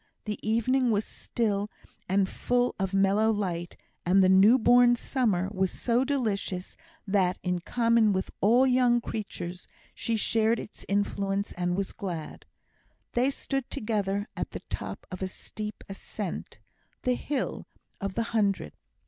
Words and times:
The 0.25 0.39
evening 0.41 0.89
was 0.89 1.05
still 1.05 1.69
and 2.09 2.27
full 2.27 2.73
of 2.79 2.91
mellow 2.91 3.29
light, 3.29 3.77
and 4.03 4.23
the 4.23 4.29
new 4.29 4.57
born 4.57 4.95
summer 4.95 5.47
was 5.51 5.69
so 5.69 6.03
delicious 6.03 6.75
that, 7.05 7.37
in 7.43 7.59
common 7.59 8.11
with 8.11 8.31
all 8.41 8.65
young 8.65 8.99
creatures, 8.99 9.67
she 9.93 10.15
shared 10.15 10.59
its 10.59 10.83
influence 10.89 11.51
and 11.51 11.75
was 11.77 11.93
glad. 11.93 12.47
They 13.11 13.29
stood 13.29 13.69
together 13.69 14.27
at 14.35 14.49
the 14.49 14.61
top 14.71 15.05
of 15.11 15.21
a 15.21 15.27
steep 15.27 15.83
ascent, 15.87 16.57
"the 17.03 17.13
hill" 17.13 17.67
of 17.99 18.15
the 18.15 18.23
hundred. 18.33 18.73